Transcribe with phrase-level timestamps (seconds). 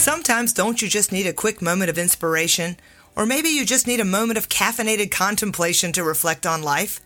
[0.00, 2.78] Sometimes don't you just need a quick moment of inspiration?
[3.14, 7.00] Or maybe you just need a moment of caffeinated contemplation to reflect on life?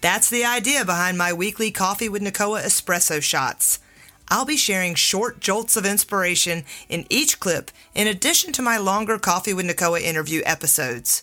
[0.00, 3.78] That's the idea behind my weekly Coffee with Nicoa espresso shots.
[4.26, 9.16] I'll be sharing short jolts of inspiration in each clip in addition to my longer
[9.16, 11.22] Coffee with Nicoa interview episodes.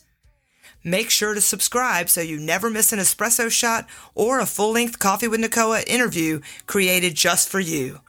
[0.82, 3.86] Make sure to subscribe so you never miss an espresso shot
[4.16, 8.00] or a full length Coffee with Nicoa interview created just for you.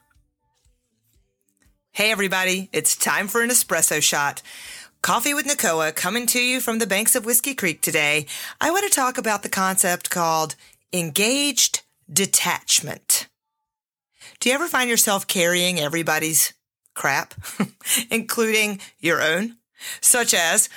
[1.95, 4.41] Hey, everybody, it's time for an espresso shot.
[5.03, 8.25] Coffee with Nicoa coming to you from the banks of Whiskey Creek today.
[8.63, 10.57] I want to talk about the concept called
[10.91, 13.29] engaged detachment.
[14.41, 16.55] Do you ever find yourself carrying everybody's
[16.95, 17.35] crap,
[18.11, 19.59] including your own?
[20.01, 20.71] Such as,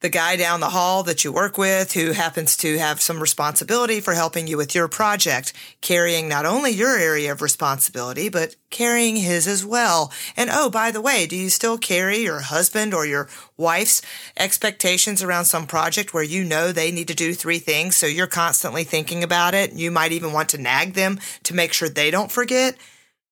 [0.00, 3.98] the guy down the hall that you work with who happens to have some responsibility
[4.00, 9.16] for helping you with your project, carrying not only your area of responsibility, but carrying
[9.16, 10.12] his as well.
[10.36, 14.02] And oh, by the way, do you still carry your husband or your wife's
[14.36, 17.96] expectations around some project where you know they need to do three things?
[17.96, 19.72] So you're constantly thinking about it.
[19.72, 22.76] You might even want to nag them to make sure they don't forget.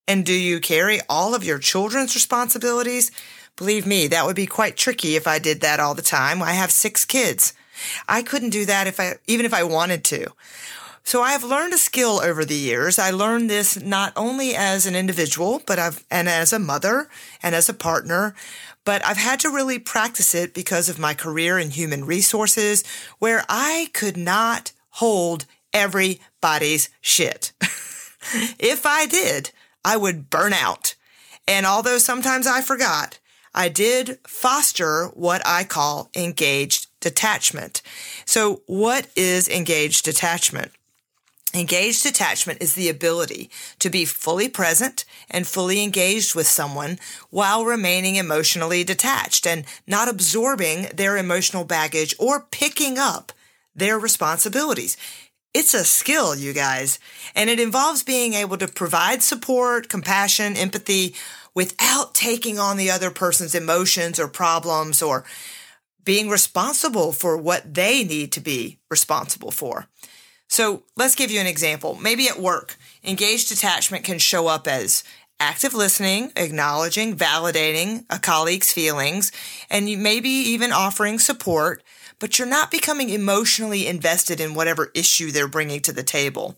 [0.08, 3.10] And do you carry all of your children's responsibilities?
[3.56, 6.42] Believe me, that would be quite tricky if I did that all the time.
[6.42, 7.52] I have six kids.
[8.08, 10.32] I couldn't do that if I, even if I wanted to.
[11.04, 12.98] So I have learned a skill over the years.
[12.98, 17.08] I learned this not only as an individual, but I've, and as a mother
[17.42, 18.34] and as a partner,
[18.84, 22.84] but I've had to really practice it because of my career in human resources
[23.18, 27.52] where I could not hold everybody's shit.
[28.58, 29.50] if I did,
[29.84, 30.94] I would burn out.
[31.46, 33.18] And although sometimes I forgot,
[33.54, 37.82] I did foster what I call engaged detachment.
[38.24, 40.72] So what is engaged detachment?
[41.54, 46.98] Engaged detachment is the ability to be fully present and fully engaged with someone
[47.30, 53.32] while remaining emotionally detached and not absorbing their emotional baggage or picking up
[53.72, 54.96] their responsibilities.
[55.52, 56.98] It's a skill, you guys,
[57.36, 61.14] and it involves being able to provide support, compassion, empathy,
[61.54, 65.24] without taking on the other person's emotions or problems or
[66.04, 69.86] being responsible for what they need to be responsible for.
[70.48, 71.96] So let's give you an example.
[72.00, 75.02] Maybe at work, engaged detachment can show up as
[75.40, 79.32] active listening, acknowledging, validating a colleague's feelings,
[79.70, 81.82] and maybe even offering support,
[82.18, 86.56] but you're not becoming emotionally invested in whatever issue they're bringing to the table.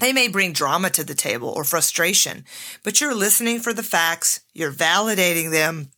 [0.00, 2.44] They may bring drama to the table or frustration,
[2.82, 5.90] but you're listening for the facts, you're validating them,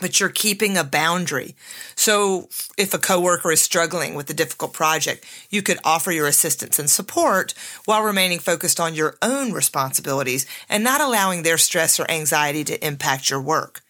[0.00, 1.54] but you're keeping a boundary.
[1.94, 6.78] So if a coworker is struggling with a difficult project, you could offer your assistance
[6.78, 7.54] and support
[7.84, 12.86] while remaining focused on your own responsibilities and not allowing their stress or anxiety to
[12.86, 13.82] impact your work.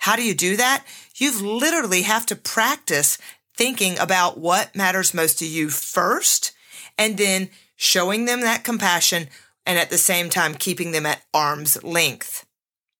[0.00, 0.84] How do you do that?
[1.16, 3.16] You've literally have to practice
[3.56, 6.52] thinking about what matters most to you first
[6.98, 7.48] and then
[7.84, 9.28] showing them that compassion
[9.66, 12.46] and at the same time keeping them at arm's length.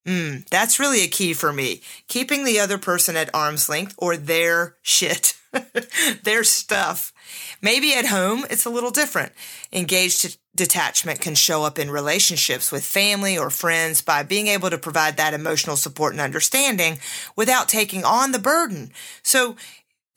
[0.06, 1.80] Mm, that's really a key for me.
[2.06, 5.34] Keeping the other person at arm's length or their shit,
[6.22, 7.14] their stuff.
[7.62, 9.32] Maybe at home, it's a little different.
[9.72, 14.76] Engaged detachment can show up in relationships with family or friends by being able to
[14.76, 16.98] provide that emotional support and understanding
[17.34, 18.92] without taking on the burden.
[19.22, 19.56] So,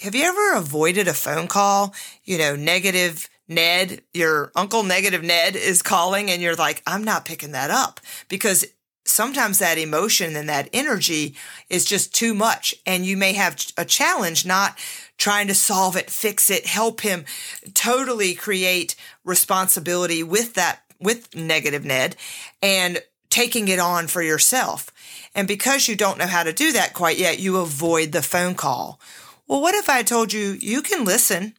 [0.02, 5.56] have you ever avoided a phone call, you know, negative Ned, your uncle negative Ned
[5.56, 8.66] is calling and you're like, I'm not picking that up because
[9.06, 11.36] sometimes that emotion and that energy
[11.70, 12.76] is just too much.
[12.86, 14.78] And you may have a challenge not
[15.18, 17.26] trying to solve it, fix it, help him
[17.74, 22.16] totally create responsibility with that, with negative Ned
[22.62, 24.92] and taking it on for yourself.
[25.34, 28.56] And because you don't know how to do that quite yet, you avoid the phone
[28.56, 29.00] call.
[29.48, 31.54] Well, what if I told you you can listen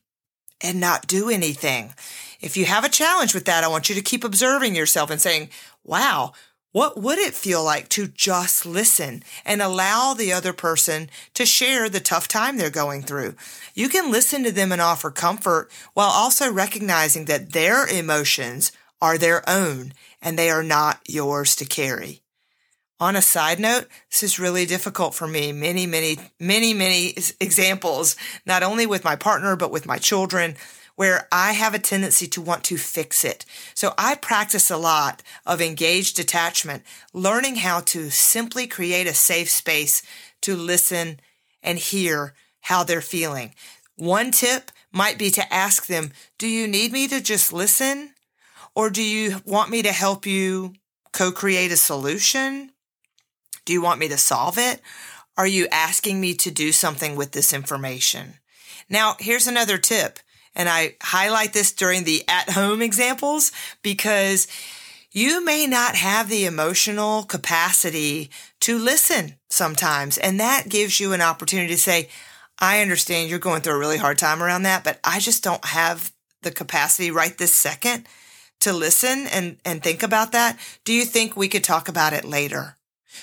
[0.60, 1.94] and not do anything.
[2.40, 5.20] If you have a challenge with that, I want you to keep observing yourself and
[5.20, 5.50] saying,
[5.84, 6.32] wow,
[6.72, 11.88] what would it feel like to just listen and allow the other person to share
[11.88, 13.34] the tough time they're going through?
[13.74, 18.70] You can listen to them and offer comfort while also recognizing that their emotions
[19.00, 22.22] are their own and they are not yours to carry.
[23.00, 25.52] On a side note, this is really difficult for me.
[25.52, 30.56] Many, many, many, many examples, not only with my partner, but with my children,
[30.96, 33.44] where I have a tendency to want to fix it.
[33.74, 39.48] So I practice a lot of engaged detachment, learning how to simply create a safe
[39.48, 40.02] space
[40.40, 41.20] to listen
[41.62, 43.54] and hear how they're feeling.
[43.94, 48.14] One tip might be to ask them, do you need me to just listen?
[48.74, 50.74] Or do you want me to help you
[51.12, 52.72] co-create a solution?
[53.68, 54.80] Do you want me to solve it?
[55.36, 58.38] Are you asking me to do something with this information?
[58.88, 60.20] Now, here's another tip.
[60.54, 64.48] And I highlight this during the at home examples because
[65.12, 68.30] you may not have the emotional capacity
[68.60, 70.16] to listen sometimes.
[70.16, 72.08] And that gives you an opportunity to say,
[72.58, 75.66] I understand you're going through a really hard time around that, but I just don't
[75.66, 76.10] have
[76.40, 78.06] the capacity right this second
[78.60, 80.58] to listen and, and think about that.
[80.84, 82.77] Do you think we could talk about it later?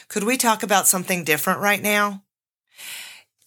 [0.07, 2.23] Could we talk about something different right now?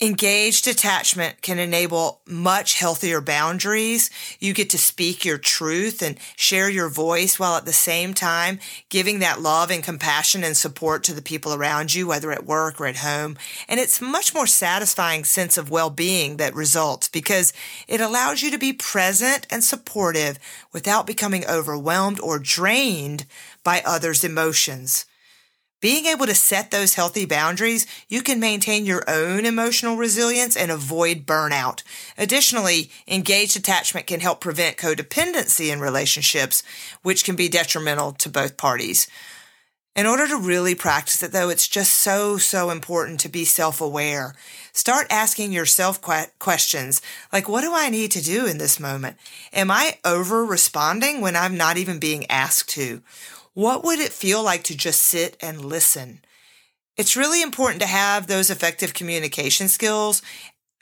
[0.00, 4.10] Engaged detachment can enable much healthier boundaries.
[4.38, 8.60] You get to speak your truth and share your voice while at the same time
[8.90, 12.80] giving that love and compassion and support to the people around you, whether at work
[12.80, 13.36] or at home.
[13.68, 17.52] And it's much more satisfying sense of well-being that results because
[17.88, 20.38] it allows you to be present and supportive
[20.72, 23.26] without becoming overwhelmed or drained
[23.64, 25.06] by others' emotions.
[25.80, 30.72] Being able to set those healthy boundaries, you can maintain your own emotional resilience and
[30.72, 31.84] avoid burnout.
[32.16, 36.64] Additionally, engaged detachment can help prevent codependency in relationships,
[37.02, 39.06] which can be detrimental to both parties.
[39.94, 44.34] In order to really practice it though, it's just so, so important to be self-aware.
[44.72, 47.02] Start asking yourself questions
[47.32, 49.16] like, what do I need to do in this moment?
[49.52, 53.00] Am I over responding when I'm not even being asked to?
[53.58, 56.20] What would it feel like to just sit and listen?
[56.96, 60.22] It's really important to have those effective communication skills,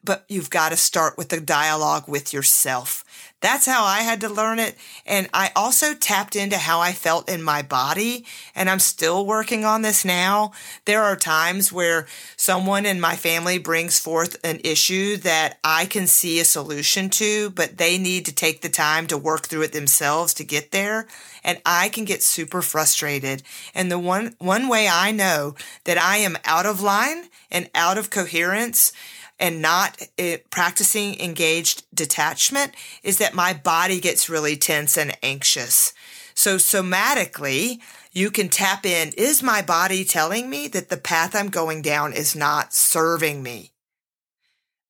[0.06, 3.05] but you've got to start with the dialogue with yourself.
[3.43, 4.76] That's how I had to learn it.
[5.05, 8.25] And I also tapped into how I felt in my body.
[8.55, 10.53] And I'm still working on this now.
[10.87, 12.06] There are times where
[12.37, 17.50] someone in my family brings forth an issue that I can see a solution to,
[17.50, 21.06] but they need to take the time to work through it themselves to get there.
[21.44, 23.43] And I can get super frustrated.
[23.75, 27.99] And the one, one way I know that I am out of line and out
[27.99, 28.93] of coherence
[29.38, 32.73] and not uh, practicing engaged detachment
[33.03, 35.93] is that my body gets really tense and anxious.
[36.35, 37.81] So somatically,
[38.12, 39.12] you can tap in.
[39.17, 43.73] Is my body telling me that the path I'm going down is not serving me?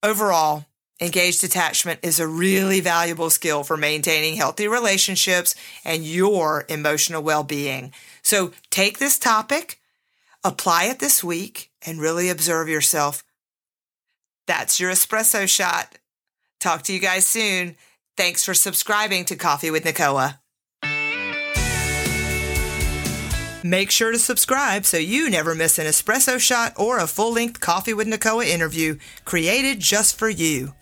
[0.03, 0.67] Overall,
[1.01, 5.55] engaged detachment is a really valuable skill for maintaining healthy relationships
[5.85, 7.93] and your emotional well-being.
[8.23, 9.81] So take this topic,
[10.45, 13.25] apply it this week, and really observe yourself
[14.47, 15.99] that's your espresso shot.
[16.61, 17.77] Talk to you guys soon.
[18.17, 20.41] Thanks for subscribing to Coffee with Nicoa.
[23.63, 27.61] Make sure to subscribe so you never miss an espresso shot or a full length
[27.61, 30.73] Coffee with Nicoa interview created just for you.